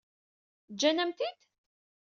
Ǧǧan-am-t-id? 0.73 1.39